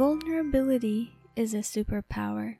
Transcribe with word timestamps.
Vulnerability 0.00 1.12
is 1.36 1.52
a 1.52 1.58
superpower. 1.58 2.56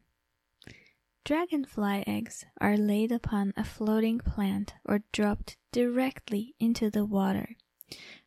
Dragonfly 1.24 2.04
eggs 2.06 2.44
are 2.60 2.76
laid 2.76 3.10
upon 3.10 3.54
a 3.56 3.64
floating 3.64 4.18
plant 4.18 4.74
or 4.84 5.04
dropped 5.10 5.56
directly 5.72 6.54
into 6.60 6.90
the 6.90 7.06
water. 7.06 7.56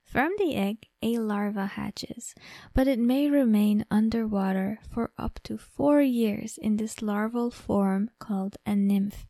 From 0.04 0.32
the 0.40 0.56
egg, 0.56 0.88
a 1.04 1.20
larva 1.20 1.68
hatches, 1.68 2.34
but 2.74 2.88
it 2.88 2.98
may 2.98 3.30
remain 3.30 3.86
underwater 3.92 4.80
for 4.92 5.12
up 5.16 5.40
to 5.44 5.60
four 5.60 6.02
years 6.02 6.58
in 6.58 6.78
this 6.78 7.04
larval 7.04 7.52
form 7.52 8.10
called 8.18 8.58
a 8.66 8.76
nymph. 8.76 9.28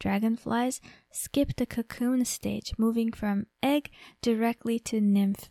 Dragonflies 0.00 0.82
skip 1.10 1.56
the 1.56 1.64
cocoon 1.64 2.26
stage, 2.26 2.74
moving 2.76 3.10
from 3.10 3.46
egg 3.62 3.88
directly 4.20 4.78
to 4.80 5.00
nymph. 5.00 5.48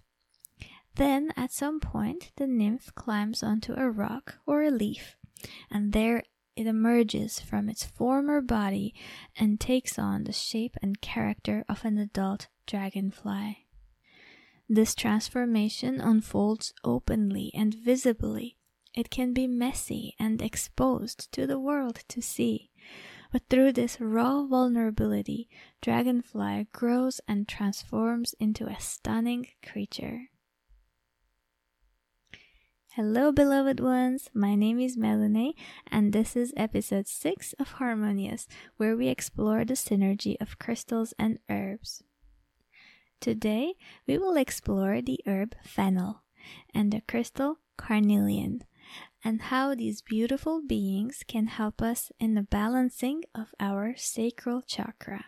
Then, 0.95 1.31
at 1.37 1.51
some 1.51 1.79
point, 1.79 2.31
the 2.35 2.47
nymph 2.47 2.93
climbs 2.95 3.43
onto 3.43 3.73
a 3.73 3.89
rock 3.89 4.35
or 4.45 4.63
a 4.63 4.71
leaf, 4.71 5.15
and 5.69 5.93
there 5.93 6.23
it 6.55 6.67
emerges 6.67 7.39
from 7.39 7.69
its 7.69 7.85
former 7.85 8.41
body 8.41 8.93
and 9.37 9.59
takes 9.59 9.97
on 9.97 10.25
the 10.25 10.33
shape 10.33 10.75
and 10.81 10.99
character 10.99 11.63
of 11.69 11.85
an 11.85 11.97
adult 11.97 12.47
dragonfly. 12.67 13.67
This 14.67 14.93
transformation 14.95 16.01
unfolds 16.01 16.73
openly 16.83 17.51
and 17.53 17.73
visibly. 17.73 18.57
It 18.93 19.09
can 19.09 19.33
be 19.33 19.47
messy 19.47 20.15
and 20.19 20.41
exposed 20.41 21.31
to 21.31 21.47
the 21.47 21.59
world 21.59 22.03
to 22.09 22.21
see. 22.21 22.71
But 23.31 23.43
through 23.49 23.73
this 23.73 23.99
raw 24.01 24.43
vulnerability, 24.43 25.47
Dragonfly 25.81 26.67
grows 26.73 27.21
and 27.27 27.47
transforms 27.47 28.35
into 28.39 28.67
a 28.67 28.79
stunning 28.79 29.47
creature. 29.65 30.30
Hello, 32.95 33.31
beloved 33.31 33.79
ones. 33.79 34.29
My 34.33 34.53
name 34.53 34.77
is 34.77 34.97
Meline, 34.97 35.53
and 35.87 36.11
this 36.11 36.35
is 36.35 36.51
episode 36.57 37.07
6 37.07 37.53
of 37.53 37.79
Harmonious, 37.79 38.49
where 38.75 38.97
we 38.97 39.07
explore 39.07 39.63
the 39.63 39.75
synergy 39.75 40.35
of 40.41 40.59
crystals 40.59 41.13
and 41.17 41.39
herbs. 41.49 42.03
Today, 43.21 43.75
we 44.05 44.17
will 44.17 44.35
explore 44.35 45.01
the 45.01 45.21
herb 45.25 45.55
fennel 45.63 46.23
and 46.73 46.91
the 46.91 46.99
crystal 47.07 47.59
carnelian 47.77 48.65
and 49.23 49.43
how 49.43 49.73
these 49.73 50.01
beautiful 50.01 50.61
beings 50.61 51.23
can 51.25 51.47
help 51.47 51.81
us 51.81 52.11
in 52.19 52.33
the 52.33 52.43
balancing 52.43 53.23
of 53.33 53.55
our 53.57 53.93
sacral 53.95 54.61
chakra. 54.61 55.27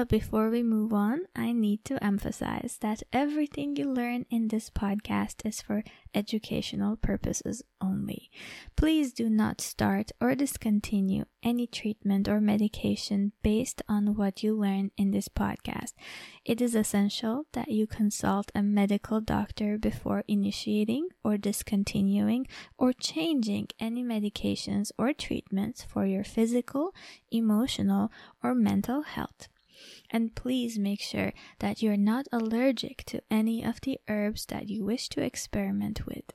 But 0.00 0.08
before 0.08 0.48
we 0.48 0.62
move 0.62 0.94
on, 0.94 1.26
I 1.36 1.52
need 1.52 1.84
to 1.84 2.02
emphasize 2.02 2.78
that 2.80 3.02
everything 3.12 3.76
you 3.76 3.92
learn 3.92 4.24
in 4.30 4.48
this 4.48 4.70
podcast 4.70 5.44
is 5.44 5.60
for 5.60 5.84
educational 6.14 6.96
purposes 6.96 7.62
only. 7.82 8.30
Please 8.76 9.12
do 9.12 9.28
not 9.28 9.60
start 9.60 10.10
or 10.18 10.34
discontinue 10.34 11.26
any 11.42 11.66
treatment 11.66 12.30
or 12.30 12.40
medication 12.40 13.32
based 13.42 13.82
on 13.90 14.14
what 14.14 14.42
you 14.42 14.56
learn 14.56 14.90
in 14.96 15.10
this 15.10 15.28
podcast. 15.28 15.92
It 16.46 16.62
is 16.62 16.74
essential 16.74 17.44
that 17.52 17.70
you 17.70 17.86
consult 17.86 18.50
a 18.54 18.62
medical 18.62 19.20
doctor 19.20 19.76
before 19.76 20.24
initiating 20.26 21.10
or 21.22 21.36
discontinuing 21.36 22.46
or 22.78 22.94
changing 22.94 23.68
any 23.78 24.02
medications 24.02 24.92
or 24.96 25.12
treatments 25.12 25.84
for 25.84 26.06
your 26.06 26.24
physical, 26.24 26.94
emotional, 27.30 28.10
or 28.42 28.54
mental 28.54 29.02
health. 29.02 29.48
And 30.10 30.34
please 30.34 30.78
make 30.78 31.00
sure 31.00 31.32
that 31.58 31.82
you're 31.82 31.96
not 31.96 32.26
allergic 32.32 33.04
to 33.06 33.22
any 33.30 33.62
of 33.64 33.80
the 33.80 33.98
herbs 34.08 34.46
that 34.46 34.68
you 34.68 34.84
wish 34.84 35.08
to 35.10 35.22
experiment 35.22 36.06
with. 36.06 36.32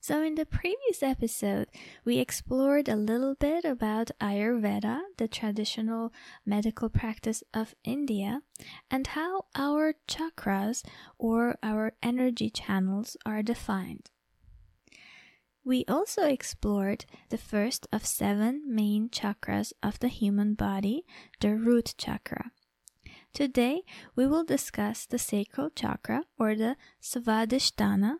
So, 0.00 0.20
in 0.20 0.34
the 0.34 0.44
previous 0.44 1.00
episode, 1.00 1.68
we 2.04 2.18
explored 2.18 2.88
a 2.88 2.96
little 2.96 3.36
bit 3.36 3.64
about 3.64 4.10
Ayurveda, 4.20 5.00
the 5.16 5.28
traditional 5.28 6.12
medical 6.44 6.88
practice 6.88 7.44
of 7.54 7.76
India, 7.84 8.42
and 8.90 9.06
how 9.06 9.44
our 9.54 9.94
chakras 10.08 10.82
or 11.18 11.56
our 11.62 11.92
energy 12.02 12.50
channels 12.50 13.16
are 13.24 13.44
defined. 13.44 14.10
We 15.64 15.84
also 15.86 16.26
explored 16.26 17.04
the 17.28 17.38
first 17.38 17.86
of 17.92 18.04
seven 18.04 18.62
main 18.66 19.08
chakras 19.10 19.72
of 19.82 20.00
the 20.00 20.08
human 20.08 20.54
body, 20.54 21.04
the 21.40 21.54
root 21.54 21.94
chakra. 21.96 22.50
Today, 23.32 23.82
we 24.16 24.26
will 24.26 24.44
discuss 24.44 25.06
the 25.06 25.18
sacral 25.18 25.70
chakra 25.70 26.24
or 26.38 26.54
the 26.54 26.76
Svadhisthana, 27.00 28.16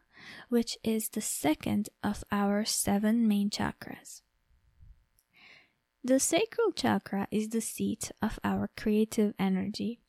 which 0.48 0.78
is 0.84 1.08
the 1.08 1.20
second 1.20 1.88
of 2.02 2.22
our 2.30 2.64
seven 2.64 3.26
main 3.26 3.50
chakras. 3.50 4.22
The 6.04 6.20
sacral 6.20 6.72
chakra 6.72 7.26
is 7.30 7.48
the 7.48 7.60
seat 7.60 8.10
of 8.22 8.38
our 8.42 8.70
creative 8.76 9.34
energy. 9.38 10.00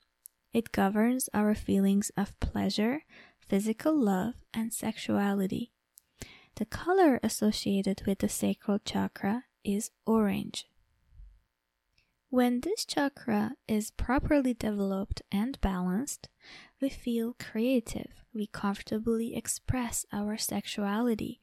It 0.53 0.71
governs 0.71 1.29
our 1.33 1.55
feelings 1.55 2.11
of 2.15 2.39
pleasure, 2.39 3.03
physical 3.39 3.99
love, 3.99 4.35
and 4.53 4.71
sexuality. 4.71 5.72
The 6.55 6.65
color 6.65 7.19
associated 7.23 8.03
with 8.05 8.19
the 8.19 8.29
sacral 8.29 8.79
chakra 8.79 9.45
is 9.63 9.89
orange. 10.05 10.67
When 12.29 12.61
this 12.61 12.85
chakra 12.85 13.53
is 13.67 13.91
properly 13.91 14.53
developed 14.53 15.21
and 15.31 15.59
balanced, 15.61 16.29
we 16.79 16.89
feel 16.89 17.35
creative, 17.39 18.23
we 18.33 18.47
comfortably 18.47 19.35
express 19.35 20.05
our 20.11 20.37
sexuality, 20.37 21.41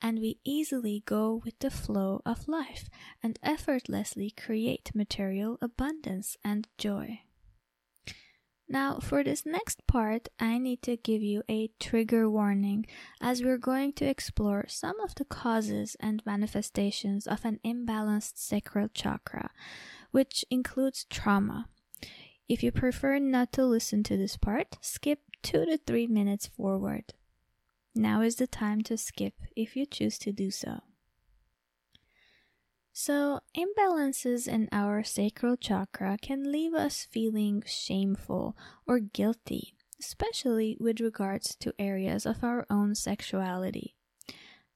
and 0.00 0.18
we 0.18 0.38
easily 0.44 1.02
go 1.06 1.40
with 1.44 1.58
the 1.58 1.70
flow 1.70 2.22
of 2.24 2.48
life 2.48 2.88
and 3.22 3.38
effortlessly 3.42 4.30
create 4.30 4.94
material 4.94 5.58
abundance 5.60 6.36
and 6.44 6.68
joy. 6.78 7.20
Now, 8.68 8.98
for 8.98 9.22
this 9.22 9.46
next 9.46 9.86
part, 9.86 10.28
I 10.40 10.58
need 10.58 10.82
to 10.82 10.96
give 10.96 11.22
you 11.22 11.44
a 11.48 11.70
trigger 11.78 12.28
warning 12.28 12.86
as 13.20 13.42
we're 13.42 13.58
going 13.58 13.92
to 13.94 14.04
explore 14.04 14.66
some 14.68 14.98
of 15.00 15.14
the 15.14 15.24
causes 15.24 15.96
and 16.00 16.26
manifestations 16.26 17.28
of 17.28 17.44
an 17.44 17.60
imbalanced 17.64 18.38
sacral 18.38 18.88
chakra, 18.88 19.50
which 20.10 20.44
includes 20.50 21.06
trauma. 21.08 21.68
If 22.48 22.62
you 22.64 22.72
prefer 22.72 23.18
not 23.18 23.52
to 23.52 23.64
listen 23.64 24.02
to 24.04 24.16
this 24.16 24.36
part, 24.36 24.78
skip 24.80 25.20
two 25.42 25.64
to 25.64 25.78
three 25.78 26.08
minutes 26.08 26.48
forward. 26.48 27.14
Now 27.94 28.20
is 28.20 28.36
the 28.36 28.46
time 28.48 28.82
to 28.82 28.96
skip 28.98 29.34
if 29.54 29.76
you 29.76 29.86
choose 29.86 30.18
to 30.18 30.32
do 30.32 30.50
so. 30.50 30.80
So, 32.98 33.40
imbalances 33.54 34.48
in 34.48 34.70
our 34.72 35.04
sacral 35.04 35.58
chakra 35.58 36.16
can 36.16 36.50
leave 36.50 36.72
us 36.72 37.04
feeling 37.04 37.62
shameful 37.66 38.56
or 38.86 39.00
guilty, 39.00 39.74
especially 40.00 40.78
with 40.80 41.00
regards 41.00 41.54
to 41.56 41.74
areas 41.78 42.24
of 42.24 42.42
our 42.42 42.64
own 42.70 42.94
sexuality. 42.94 43.96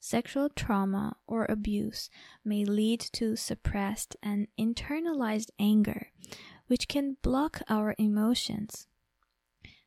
Sexual 0.00 0.50
trauma 0.50 1.16
or 1.26 1.46
abuse 1.48 2.10
may 2.44 2.62
lead 2.62 3.00
to 3.14 3.36
suppressed 3.36 4.16
and 4.22 4.48
internalized 4.58 5.48
anger, 5.58 6.12
which 6.66 6.88
can 6.88 7.16
block 7.22 7.62
our 7.70 7.94
emotions. 7.96 8.86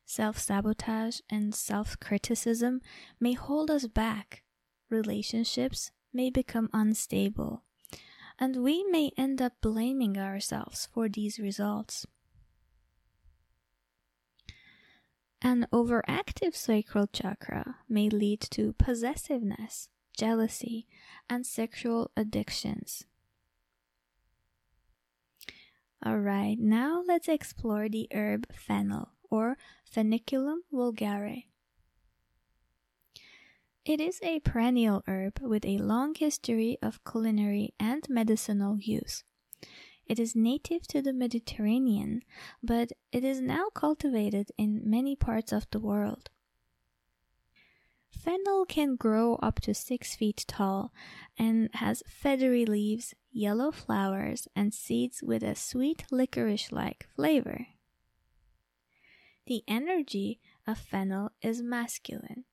Self 0.04 0.40
sabotage 0.40 1.20
and 1.30 1.54
self 1.54 2.00
criticism 2.00 2.80
may 3.20 3.34
hold 3.34 3.70
us 3.70 3.86
back. 3.86 4.42
Relationships 4.90 5.92
may 6.12 6.30
become 6.30 6.68
unstable 6.72 7.62
and 8.38 8.62
we 8.62 8.84
may 8.84 9.10
end 9.16 9.40
up 9.40 9.52
blaming 9.60 10.18
ourselves 10.18 10.88
for 10.92 11.08
these 11.08 11.38
results. 11.38 12.06
An 15.40 15.66
overactive 15.72 16.54
sacral 16.54 17.06
chakra 17.06 17.76
may 17.88 18.08
lead 18.08 18.40
to 18.52 18.72
possessiveness, 18.72 19.88
jealousy, 20.16 20.86
and 21.28 21.46
sexual 21.46 22.10
addictions. 22.16 23.04
Alright, 26.04 26.58
now 26.58 27.02
let's 27.06 27.28
explore 27.28 27.88
the 27.88 28.08
herb 28.12 28.46
fennel 28.54 29.10
or 29.30 29.56
Foeniculum 29.90 30.58
vulgare. 30.72 31.44
It 33.84 34.00
is 34.00 34.18
a 34.22 34.40
perennial 34.40 35.02
herb 35.06 35.40
with 35.42 35.66
a 35.66 35.76
long 35.76 36.14
history 36.14 36.78
of 36.80 37.04
culinary 37.04 37.74
and 37.78 38.02
medicinal 38.08 38.78
use. 38.78 39.24
It 40.06 40.18
is 40.18 40.34
native 40.34 40.86
to 40.88 41.02
the 41.02 41.12
Mediterranean, 41.12 42.22
but 42.62 42.92
it 43.12 43.24
is 43.24 43.42
now 43.42 43.68
cultivated 43.74 44.50
in 44.56 44.88
many 44.88 45.14
parts 45.16 45.52
of 45.52 45.66
the 45.70 45.80
world. 45.80 46.30
Fennel 48.10 48.64
can 48.64 48.96
grow 48.96 49.34
up 49.36 49.60
to 49.60 49.74
6 49.74 50.16
feet 50.16 50.46
tall 50.48 50.90
and 51.38 51.68
has 51.74 52.02
feathery 52.08 52.64
leaves, 52.64 53.12
yellow 53.32 53.70
flowers, 53.70 54.48
and 54.56 54.72
seeds 54.72 55.22
with 55.22 55.42
a 55.42 55.54
sweet 55.54 56.04
licorice 56.10 56.72
like 56.72 57.06
flavor. 57.14 57.66
The 59.46 59.62
energy 59.68 60.40
of 60.66 60.78
fennel 60.78 61.32
is 61.42 61.60
masculine 61.60 62.43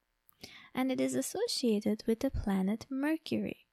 and 0.74 0.92
it 0.92 1.02
is 1.02 1.16
associated 1.16 2.04
with 2.08 2.20
the 2.20 2.32
planet 2.32 2.86
Mercury, 2.90 3.66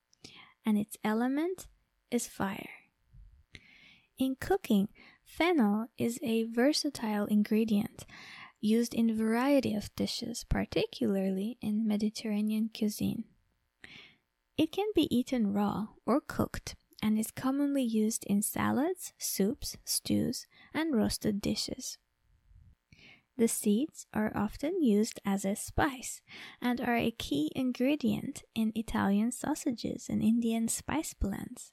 and 0.65 0.79
its 0.79 0.97
element 1.05 1.67
is 2.11 2.27
fire. 2.27 2.71
In 4.19 4.37
cooking, 4.41 4.89
fennel 5.25 5.89
is 5.97 6.19
a 6.23 6.45
versatile 6.45 7.27
ingredient 7.27 8.05
used 8.61 8.95
in 8.95 9.09
a 9.09 9.15
variety 9.15 9.75
of 9.75 9.95
dishes, 9.95 10.45
particularly 10.45 11.57
in 11.61 11.87
Mediterranean 11.87 12.71
cuisine. 12.77 13.25
It 14.57 14.73
can 14.73 14.89
be 14.95 15.15
eaten 15.17 15.53
raw 15.53 15.89
or 16.05 16.21
cooked 16.21 16.75
and 17.01 17.17
is 17.17 17.31
commonly 17.31 17.85
used 17.85 18.25
in 18.25 18.43
salads, 18.43 19.13
soups, 19.19 19.77
stews, 19.85 20.47
and 20.75 20.97
roasted 20.97 21.41
dishes. 21.41 21.99
The 23.39 23.47
seeds 23.47 24.09
are 24.13 24.37
often 24.37 24.83
used 24.83 25.21
as 25.25 25.45
a 25.45 25.55
spice 25.55 26.21
and 26.61 26.81
are 26.81 26.97
a 26.97 27.13
key 27.13 27.53
ingredient 27.55 28.43
in 28.53 28.73
Italian 28.75 29.31
sausages 29.31 30.09
and 30.09 30.25
Indian 30.25 30.67
spice 30.67 31.15
blends. 31.15 31.71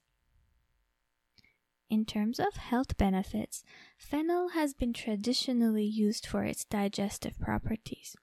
In 1.89 2.05
terms 2.05 2.39
of 2.39 2.57
health 2.57 2.97
benefits, 2.97 3.63
fennel 3.97 4.49
has 4.49 4.75
been 4.75 4.93
traditionally 4.93 5.85
used 5.85 6.27
for 6.27 6.43
its 6.43 6.65
digestive 6.65 7.39
properties. 7.39 8.15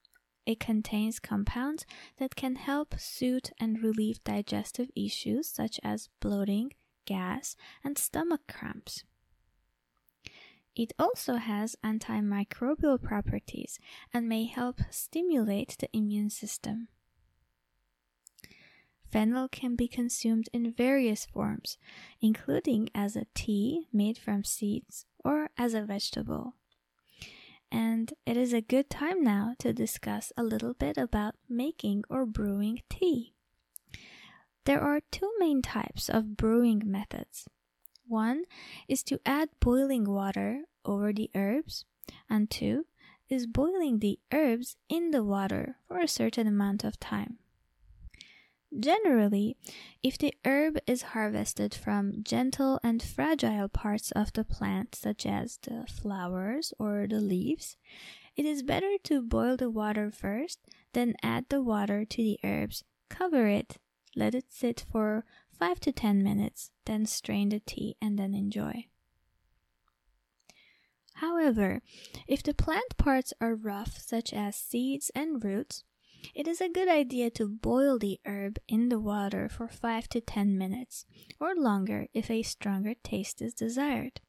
It 0.47 0.61
contains 0.61 1.19
compounds 1.19 1.85
that 2.19 2.37
can 2.37 2.55
help 2.55 2.95
soothe 2.99 3.51
and 3.59 3.83
relieve 3.83 4.23
digestive 4.23 4.91
issues 4.95 5.49
such 5.49 5.81
as 5.83 6.11
bloating, 6.21 6.75
gas, 7.07 7.57
and 7.83 7.99
stomach 7.99 8.43
cramps. 8.49 9.03
It 10.75 10.93
also 10.99 11.35
has 11.35 11.77
antimicrobial 11.85 13.03
properties 13.03 13.79
and 14.13 14.29
may 14.29 14.47
help 14.47 14.81
stimulate 14.91 15.77
the 15.79 15.89
immune 15.93 16.31
system. 16.31 16.89
Fennel 19.11 19.49
can 19.49 19.77
be 19.77 19.89
consumed 19.89 20.49
in 20.55 20.73
various 20.73 21.27
forms, 21.27 21.77
including 22.23 22.89
as 22.95 23.15
a 23.15 23.27
tea 23.35 23.87
made 23.93 24.17
from 24.17 24.43
seeds 24.43 25.05
or 25.23 25.51
as 25.59 25.75
a 25.75 25.83
vegetable. 25.83 26.55
And 27.71 28.15
it 28.25 28.39
is 28.39 28.55
a 28.55 28.63
good 28.63 28.89
time 28.89 29.23
now 29.23 29.55
to 29.59 29.75
discuss 29.75 30.33
a 30.39 30.43
little 30.43 30.73
bit 30.73 30.97
about 30.97 31.35
making 31.49 32.05
or 32.09 32.25
brewing 32.25 32.81
tea. 32.89 33.35
There 34.65 34.81
are 34.81 35.01
two 35.11 35.31
main 35.39 35.61
types 35.61 36.09
of 36.09 36.37
brewing 36.37 36.83
methods 36.87 37.49
one 38.07 38.45
is 38.89 39.03
to 39.05 39.21
add 39.25 39.49
boiling 39.61 40.05
water 40.05 40.65
over 40.85 41.13
the 41.13 41.31
herbs, 41.35 41.85
and 42.29 42.51
two 42.51 42.87
is 43.29 43.47
boiling 43.47 43.99
the 43.99 44.19
herbs 44.33 44.77
in 44.89 45.11
the 45.11 45.25
water 45.25 45.77
for 45.89 45.99
a 45.99 46.09
certain 46.09 46.47
amount 46.47 46.85
of 46.85 47.01
time. 47.01 47.39
Generally, 48.79 49.57
if 50.03 50.17
the 50.17 50.35
herb 50.45 50.79
is 50.87 51.13
harvested 51.13 51.75
from 51.75 52.23
gentle 52.23 52.81
and 52.83 53.03
fragile 53.03 53.69
parts 53.69 54.11
of 54.13 54.33
the 54.33 54.45
plant, 54.45 54.95
such 54.95 55.27
as 55.27 55.59
the 55.63 55.85
flowers 55.87 56.73
or 56.79 57.07
the 57.09 57.21
leaves, 57.21 57.77
it 58.35 58.47
is 58.47 58.63
better 58.63 58.97
to 59.05 59.21
boil 59.21 59.59
the 59.59 59.69
water 59.69 60.11
first, 60.11 60.59
then 60.95 61.15
add 61.23 61.47
the 61.51 61.63
water 61.63 62.07
to 62.07 62.23
the 62.23 62.39
herbs, 62.43 62.83
cover 63.11 63.47
it, 63.47 63.77
let 64.17 64.35
it 64.35 64.47
sit 64.49 64.87
for 64.91 65.27
5 65.63 65.79
to 65.79 65.93
10 65.93 66.25
minutes, 66.25 66.73
then 66.87 67.07
strain 67.07 67.51
the 67.51 67.61
tea 67.61 67.95
and 68.03 68.19
then 68.19 68.35
enjoy. 68.35 68.87
However, 71.15 71.83
if 72.27 72.43
the 72.43 72.53
plant 72.53 72.97
parts 72.97 73.33
are 73.41 73.55
rough, 73.55 73.97
such 73.97 74.33
as 74.33 74.57
seeds 74.57 75.13
and 75.15 75.45
roots, 75.45 75.85
it 76.35 76.49
is 76.49 76.61
a 76.61 76.69
good 76.69 76.89
idea 76.89 77.31
to 77.31 77.47
boil 77.47 77.97
the 77.97 78.19
herb 78.27 78.59
in 78.67 78.89
the 78.89 78.99
water 78.99 79.49
for 79.49 79.69
5 79.69 80.09
to 80.09 80.21
10 80.21 80.59
minutes, 80.59 81.07
or 81.39 81.55
longer 81.55 82.09
if 82.13 82.29
a 82.29 82.43
stronger 82.43 82.95
taste 83.05 83.41
is 83.41 83.55
desired. 83.55 84.21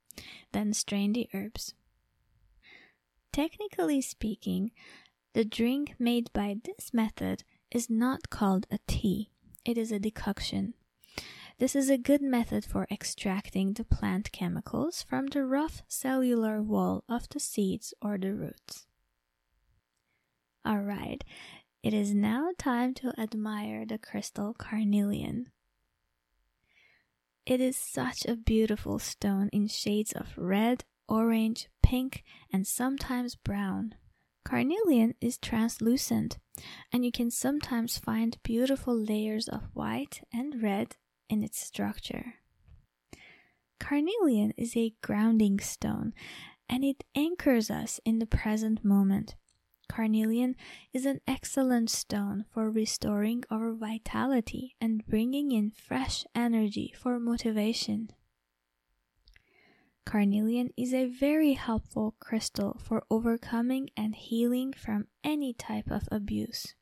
Then 0.51 0.71
strain 0.71 1.13
the 1.13 1.27
herbs. 1.33 1.73
Technically 3.31 4.01
speaking, 4.01 4.69
the 5.33 5.43
drink 5.43 5.95
made 5.97 6.31
by 6.31 6.57
this 6.63 6.93
method 6.93 7.43
is 7.71 7.89
not 7.89 8.29
called 8.29 8.67
a 8.69 8.77
tea, 8.85 9.31
it 9.65 9.79
is 9.79 9.91
a 9.91 9.97
decoction. 9.97 10.75
This 11.59 11.75
is 11.75 11.89
a 11.89 11.97
good 11.97 12.21
method 12.21 12.65
for 12.65 12.87
extracting 12.89 13.73
the 13.73 13.83
plant 13.83 14.31
chemicals 14.31 15.03
from 15.03 15.27
the 15.27 15.45
rough 15.45 15.83
cellular 15.87 16.61
wall 16.61 17.03
of 17.07 17.29
the 17.29 17.39
seeds 17.39 17.93
or 18.01 18.17
the 18.17 18.33
roots. 18.33 18.87
Alright, 20.67 21.23
it 21.83 21.93
is 21.93 22.13
now 22.13 22.49
time 22.57 22.93
to 22.95 23.13
admire 23.19 23.85
the 23.85 23.97
crystal 23.97 24.53
carnelian. 24.53 25.51
It 27.45 27.61
is 27.61 27.77
such 27.77 28.25
a 28.25 28.35
beautiful 28.35 28.99
stone 28.99 29.49
in 29.51 29.67
shades 29.67 30.13
of 30.13 30.37
red, 30.37 30.85
orange, 31.07 31.67
pink, 31.83 32.23
and 32.51 32.65
sometimes 32.65 33.35
brown. 33.35 33.95
Carnelian 34.43 35.13
is 35.21 35.37
translucent, 35.37 36.39
and 36.91 37.05
you 37.05 37.11
can 37.11 37.29
sometimes 37.29 37.97
find 37.97 38.37
beautiful 38.43 38.95
layers 38.97 39.47
of 39.47 39.69
white 39.73 40.21
and 40.33 40.63
red 40.63 40.95
in 41.29 41.43
its 41.43 41.59
structure. 41.59 42.35
Carnelian 43.79 44.53
is 44.57 44.77
a 44.77 44.93
grounding 45.01 45.59
stone 45.59 46.13
and 46.69 46.83
it 46.83 47.03
anchors 47.15 47.69
us 47.69 47.99
in 48.05 48.19
the 48.19 48.25
present 48.25 48.83
moment. 48.83 49.35
Carnelian 49.89 50.55
is 50.93 51.05
an 51.05 51.19
excellent 51.27 51.89
stone 51.89 52.45
for 52.51 52.71
restoring 52.71 53.43
our 53.51 53.73
vitality 53.73 54.75
and 54.81 55.05
bringing 55.05 55.51
in 55.51 55.69
fresh 55.69 56.25
energy 56.33 56.93
for 56.97 57.19
motivation. 57.19 58.09
Carnelian 60.05 60.69
is 60.75 60.93
a 60.93 61.05
very 61.05 61.53
helpful 61.53 62.15
crystal 62.19 62.79
for 62.83 63.03
overcoming 63.09 63.89
and 63.95 64.15
healing 64.15 64.73
from 64.73 65.07
any 65.23 65.53
type 65.53 65.89
of 65.91 66.07
abuse. 66.11 66.75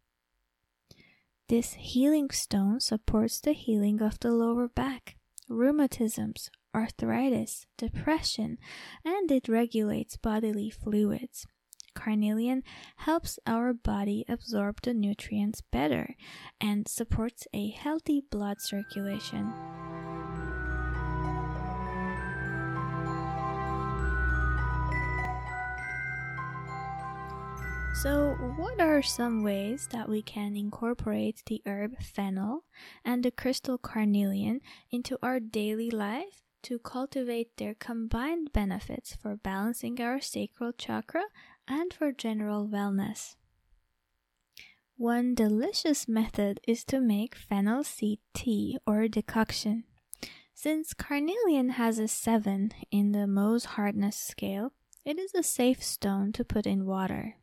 This 1.51 1.73
healing 1.73 2.29
stone 2.29 2.79
supports 2.79 3.41
the 3.41 3.51
healing 3.51 4.01
of 4.01 4.17
the 4.21 4.31
lower 4.31 4.69
back, 4.69 5.17
rheumatisms, 5.49 6.49
arthritis, 6.73 7.65
depression, 7.77 8.57
and 9.03 9.29
it 9.29 9.49
regulates 9.49 10.15
bodily 10.15 10.69
fluids. 10.69 11.45
Carnelian 11.93 12.63
helps 12.99 13.37
our 13.45 13.73
body 13.73 14.23
absorb 14.29 14.77
the 14.81 14.93
nutrients 14.93 15.59
better 15.59 16.15
and 16.61 16.87
supports 16.87 17.45
a 17.53 17.67
healthy 17.71 18.23
blood 18.31 18.61
circulation. 18.61 19.51
So, 28.01 28.33
what 28.57 28.81
are 28.81 29.03
some 29.03 29.43
ways 29.43 29.87
that 29.91 30.09
we 30.09 30.23
can 30.23 30.55
incorporate 30.57 31.43
the 31.45 31.61
herb 31.67 32.01
fennel 32.01 32.63
and 33.05 33.21
the 33.23 33.29
crystal 33.29 33.77
carnelian 33.77 34.61
into 34.89 35.19
our 35.21 35.39
daily 35.39 35.91
life 35.91 36.41
to 36.63 36.79
cultivate 36.79 37.57
their 37.57 37.75
combined 37.75 38.51
benefits 38.53 39.15
for 39.15 39.35
balancing 39.35 40.01
our 40.01 40.19
sacral 40.19 40.71
chakra 40.71 41.25
and 41.67 41.93
for 41.93 42.11
general 42.11 42.67
wellness? 42.67 43.35
One 44.97 45.35
delicious 45.35 46.07
method 46.07 46.59
is 46.67 46.83
to 46.85 46.99
make 46.99 47.35
fennel 47.35 47.83
seed 47.83 48.17
tea 48.33 48.79
or 48.87 49.07
decoction. 49.09 49.83
Since 50.55 50.95
carnelian 50.95 51.69
has 51.77 51.99
a 51.99 52.07
7 52.07 52.71
in 52.89 53.11
the 53.11 53.27
Mohs 53.27 53.65
hardness 53.77 54.17
scale, 54.17 54.73
it 55.05 55.19
is 55.19 55.35
a 55.35 55.43
safe 55.43 55.83
stone 55.83 56.31
to 56.31 56.43
put 56.43 56.65
in 56.65 56.87
water. 56.87 57.35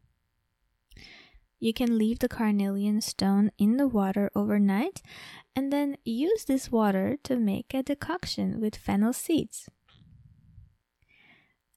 You 1.61 1.73
can 1.73 1.99
leave 1.99 2.21
the 2.21 2.29
carnelian 2.29 3.01
stone 3.01 3.51
in 3.59 3.77
the 3.79 3.89
water 3.89 4.31
overnight 4.35 5.03
and 5.57 5.73
then 5.73 5.97
use 6.05 6.45
this 6.45 6.71
water 6.71 7.17
to 7.25 7.37
make 7.37 7.75
a 7.75 7.83
decoction 7.83 8.61
with 8.61 8.77
fennel 8.77 9.13
seeds. 9.13 9.69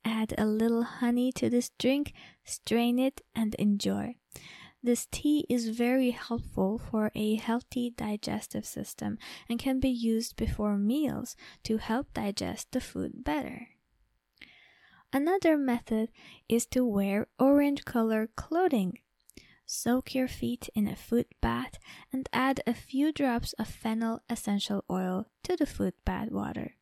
Add 0.06 0.36
a 0.38 0.46
little 0.46 0.84
honey 0.84 1.32
to 1.34 1.50
this 1.50 1.72
drink, 1.80 2.14
strain 2.44 3.00
it, 3.00 3.22
and 3.34 3.56
enjoy. 3.56 4.16
This 4.84 5.08
tea 5.12 5.46
is 5.50 5.70
very 5.70 6.12
helpful 6.12 6.80
for 6.80 7.12
a 7.14 7.36
healthy 7.36 7.92
digestive 7.92 8.66
system 8.66 9.18
and 9.48 9.60
can 9.60 9.80
be 9.80 9.90
used 9.90 10.36
before 10.36 10.78
meals 10.78 11.36
to 11.64 11.78
help 11.78 12.14
digest 12.14 12.72
the 12.72 12.82
food 12.82 13.24
better. 13.24 13.70
Another 15.14 15.58
method 15.58 16.10
is 16.48 16.66
to 16.68 16.86
wear 16.86 17.28
orange 17.38 17.86
color 17.86 18.30
clothing 18.36 18.98
Soak 19.74 20.14
your 20.14 20.28
feet 20.28 20.70
in 20.76 20.86
a 20.86 20.98
foot 20.98 21.28
bath 21.40 21.80
and 22.12 22.28
add 22.34 22.60
a 22.68 22.74
few 22.74 23.14
drops 23.14 23.54
of 23.54 23.70
fennel 23.70 24.20
essential 24.30 24.84
oil 24.90 25.28
to 25.44 25.56
the 25.56 25.66
foot 25.66 25.96
bath 26.04 26.30
water. 26.30 26.76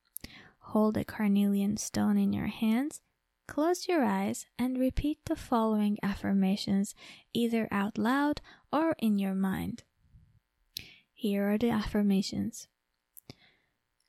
Hold 0.58 0.98
a 0.98 1.06
carnelian 1.06 1.78
stone 1.78 2.18
in 2.18 2.34
your 2.34 2.48
hands, 2.48 3.02
close 3.48 3.88
your 3.88 4.04
eyes 4.04 4.48
and 4.58 4.80
repeat 4.80 5.20
the 5.26 5.36
following 5.36 6.00
affirmations 6.02 6.96
either 7.32 7.68
out 7.70 8.00
loud 8.00 8.42
or 8.74 8.96
in 8.98 9.20
your 9.20 9.36
mind. 9.36 9.84
Here 11.14 11.48
are 11.48 11.60
the 11.60 11.70
affirmations 11.70 12.70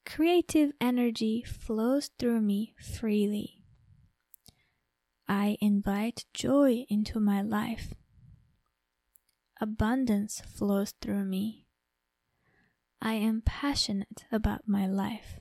Creative 0.07 0.73
energy 0.81 1.43
flows 1.43 2.09
through 2.19 2.41
me 2.41 2.73
freely. 2.83 3.63
I 5.29 5.59
invite 5.61 6.25
joy 6.33 6.87
into 6.89 7.21
my 7.21 7.43
life. 7.43 7.93
Abundance 9.63 10.41
flows 10.41 10.95
through 11.03 11.25
me. 11.25 11.67
I 13.03 13.13
am 13.13 13.43
passionate 13.45 14.25
about 14.33 14.67
my 14.67 14.87
life. 14.87 15.39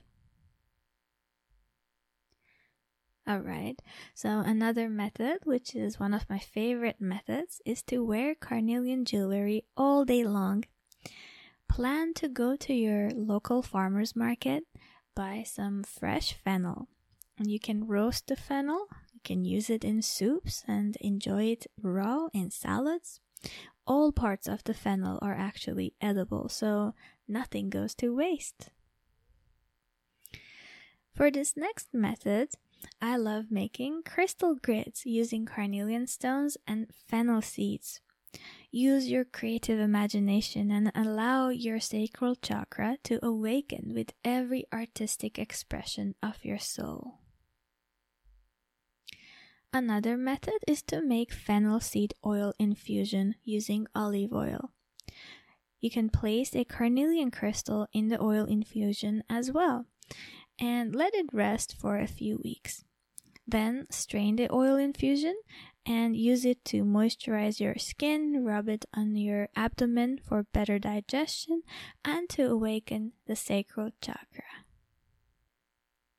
Alright, 3.29 3.81
so 4.13 4.39
another 4.39 4.89
method, 4.89 5.39
which 5.45 5.73
is 5.73 6.01
one 6.01 6.13
of 6.13 6.29
my 6.29 6.39
favorite 6.39 6.99
methods, 6.99 7.61
is 7.65 7.81
to 7.83 8.03
wear 8.03 8.35
carnelian 8.35 9.05
jewelry 9.05 9.63
all 9.77 10.03
day 10.03 10.25
long. 10.25 10.65
Plan 11.69 12.13
to 12.15 12.27
go 12.27 12.57
to 12.57 12.73
your 12.73 13.11
local 13.11 13.61
farmer's 13.61 14.17
market, 14.17 14.63
buy 15.15 15.43
some 15.45 15.83
fresh 15.83 16.33
fennel. 16.33 16.89
And 17.37 17.49
you 17.49 17.59
can 17.59 17.87
roast 17.87 18.27
the 18.27 18.35
fennel, 18.35 18.87
you 19.13 19.21
can 19.23 19.45
use 19.45 19.69
it 19.69 19.85
in 19.85 20.01
soups 20.01 20.65
and 20.67 20.97
enjoy 20.97 21.43
it 21.51 21.67
raw 21.81 22.27
in 22.33 22.51
salads. 22.51 23.21
All 23.89 24.11
parts 24.11 24.47
of 24.47 24.63
the 24.63 24.75
fennel 24.75 25.17
are 25.19 25.33
actually 25.33 25.95
edible, 25.99 26.47
so 26.47 26.93
nothing 27.27 27.71
goes 27.71 27.95
to 27.95 28.15
waste. 28.15 28.69
For 31.15 31.31
this 31.31 31.57
next 31.57 31.87
method, 31.91 32.49
I 33.01 33.17
love 33.17 33.45
making 33.49 34.03
crystal 34.03 34.53
grids 34.53 35.07
using 35.07 35.47
carnelian 35.47 36.05
stones 36.05 36.55
and 36.67 36.93
fennel 37.07 37.41
seeds. 37.41 37.99
Use 38.69 39.09
your 39.09 39.25
creative 39.25 39.79
imagination 39.79 40.69
and 40.69 40.91
allow 40.93 41.49
your 41.49 41.79
sacral 41.79 42.35
chakra 42.35 42.97
to 43.05 43.25
awaken 43.25 43.93
with 43.95 44.13
every 44.23 44.65
artistic 44.71 45.39
expression 45.39 46.13
of 46.21 46.45
your 46.45 46.59
soul. 46.59 47.21
Another 49.71 50.17
method 50.17 50.57
is 50.67 50.81
to 50.83 51.01
make 51.01 51.31
fennel 51.31 51.79
seed 51.79 52.15
oil 52.25 52.53
infusion 52.57 53.35
using 53.43 53.85
olive 53.93 54.33
oil. 54.33 54.71
You 55.79 55.91
can 55.91 56.09
place 56.09 56.55
a 56.55 56.65
carnelian 56.65 57.29
crystal 57.29 57.87
in 57.93 58.07
the 58.07 58.21
oil 58.21 58.45
infusion 58.45 59.23
as 59.29 59.51
well 59.51 59.85
and 60.59 60.95
let 60.95 61.13
it 61.13 61.27
rest 61.31 61.75
for 61.79 61.97
a 61.97 62.07
few 62.07 62.39
weeks. 62.43 62.83
Then 63.47 63.85
strain 63.89 64.35
the 64.35 64.51
oil 64.51 64.75
infusion 64.75 65.35
and 65.85 66.15
use 66.15 66.45
it 66.45 66.63
to 66.65 66.83
moisturize 66.83 67.59
your 67.59 67.77
skin, 67.77 68.43
rub 68.43 68.69
it 68.69 68.85
on 68.93 69.15
your 69.15 69.49
abdomen 69.55 70.19
for 70.23 70.43
better 70.43 70.77
digestion, 70.77 71.63
and 72.03 72.29
to 72.29 72.43
awaken 72.43 73.13
the 73.25 73.35
sacral 73.35 73.91
chakra. 74.01 74.65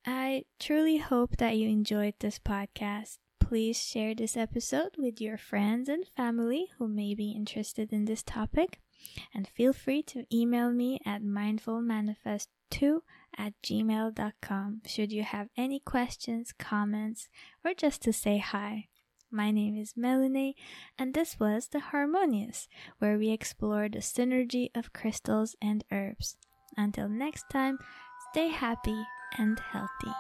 I 0.07 0.45
truly 0.59 0.97
hope 0.97 1.37
that 1.37 1.57
you 1.57 1.69
enjoyed 1.69 2.15
this 2.21 2.39
podcast. 2.39 3.19
Please 3.51 3.83
share 3.83 4.15
this 4.15 4.37
episode 4.37 4.91
with 4.97 5.21
your 5.21 5.37
friends 5.37 5.89
and 5.89 6.07
family 6.07 6.69
who 6.79 6.87
may 6.87 7.17
be 7.17 7.33
interested 7.33 7.93
in 7.93 8.05
this 8.05 8.23
topic. 8.23 8.79
And 9.35 9.49
feel 9.49 9.73
free 9.73 10.05
to 10.05 10.25
email 10.33 10.71
me 10.71 11.01
at 11.05 11.25
mindfulmanifest2 11.25 13.01
at 13.37 13.55
gmail.com 13.61 14.83
should 14.87 15.11
you 15.11 15.25
have 15.25 15.49
any 15.57 15.81
questions, 15.81 16.55
comments, 16.61 17.29
or 17.65 17.75
just 17.75 18.03
to 18.03 18.13
say 18.13 18.39
hi. 18.39 18.87
My 19.33 19.51
name 19.51 19.75
is 19.75 19.95
Meline, 19.97 20.55
and 20.97 21.13
this 21.13 21.41
was 21.41 21.67
The 21.67 21.81
Harmonious, 21.81 22.69
where 23.01 23.19
we 23.19 23.31
explore 23.31 23.89
the 23.89 23.99
synergy 23.99 24.69
of 24.77 24.93
crystals 24.93 25.57
and 25.61 25.83
herbs. 25.91 26.37
Until 26.77 27.09
next 27.09 27.51
time, 27.51 27.81
stay 28.31 28.51
happy 28.51 29.03
and 29.37 29.59
healthy. 29.59 30.15